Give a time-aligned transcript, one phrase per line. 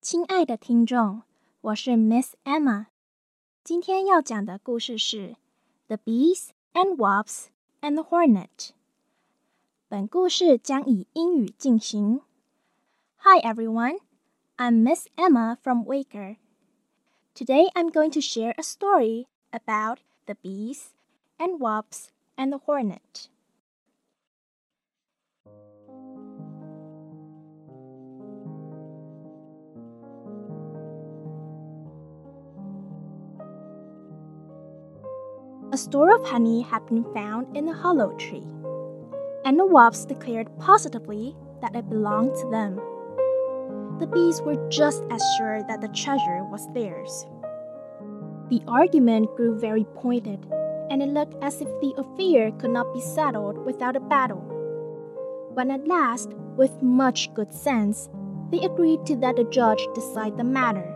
[0.00, 1.22] 亲爱的听众，
[1.60, 2.86] 我是 Miss Emma。
[3.64, 5.30] 今天要讲的故事是《
[5.88, 7.46] The Bees and Wasps
[7.80, 8.48] and the Hornet》。
[9.88, 12.20] 本故事将以英语进行。
[13.18, 13.98] Hi everyone,
[14.56, 16.36] I'm Miss Emma from Waker.
[17.34, 20.90] Today I'm going to share a story about the bees
[21.38, 23.26] and wasps and the hornet.
[35.73, 38.45] A store of honey had been found in a hollow tree,
[39.45, 42.75] and the wasps declared positively that it belonged to them.
[43.99, 47.25] The bees were just as sure that the treasure was theirs.
[48.49, 50.45] The argument grew very pointed,
[50.89, 54.43] and it looked as if the affair could not be settled without a battle.
[55.53, 58.09] When at last, with much good sense,
[58.51, 60.93] they agreed to let the judge decide the matter.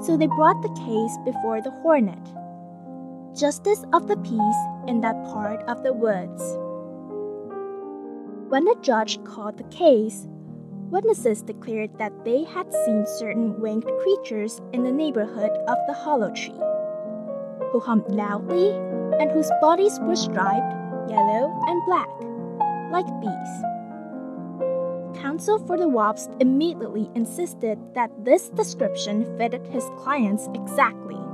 [0.00, 2.26] So they brought the case before the hornet
[3.36, 6.42] justice of the peace in that part of the woods.
[8.48, 10.26] When the judge called the case,
[10.90, 16.30] witnesses declared that they had seen certain winged creatures in the neighborhood of the hollow
[16.30, 16.58] tree,
[17.72, 18.70] who hummed loudly
[19.20, 20.72] and whose bodies were striped
[21.10, 22.08] yellow and black,
[22.90, 23.62] like bees.
[25.20, 31.25] Counsel for the Wasps immediately insisted that this description fitted his clients exactly.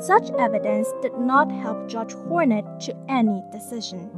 [0.00, 4.10] Such evidence did not help Judge Hornet to any decision.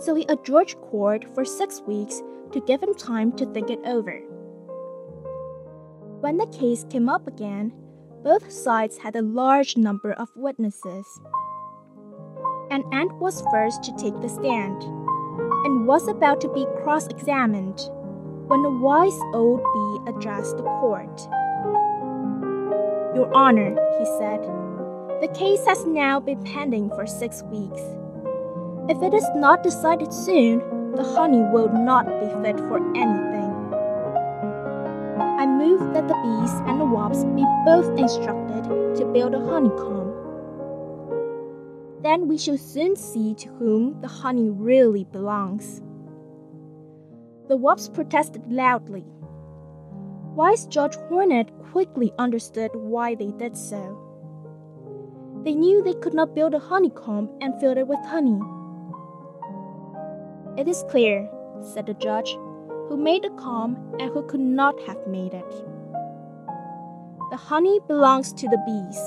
[0.00, 2.22] So he adjourned court for six weeks
[2.52, 4.20] to give him time to think it over.
[6.20, 7.72] When the case came up again,
[8.22, 11.06] both sides had a large number of witnesses.
[12.70, 14.82] An ant was first to take the stand
[15.64, 17.80] and was about to be cross examined
[18.46, 21.28] when a wise old bee addressed the court.
[23.14, 24.40] Your Honor, he said,
[25.20, 27.80] the case has now been pending for six weeks.
[28.88, 30.60] If it is not decided soon,
[30.94, 33.50] the honey will not be fit for anything.
[35.40, 38.64] I move that the bees and the wasps be both instructed
[38.96, 40.14] to build a honeycomb.
[42.02, 45.82] Then we shall soon see to whom the honey really belongs.
[47.48, 49.04] The wasps protested loudly.
[50.40, 53.98] Wise Judge Hornet quickly understood why they did so.
[55.44, 58.40] They knew they could not build a honeycomb and fill it with honey.
[60.56, 61.28] It is clear,
[61.60, 62.30] said the judge,
[62.88, 65.50] who made the comb and who could not have made it.
[67.30, 68.98] The honey belongs to the bees.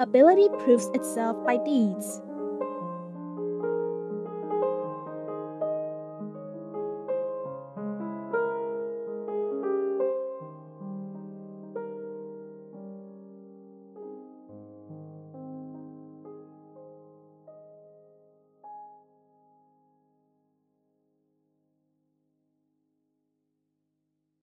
[0.00, 2.20] Ability proves itself by deeds.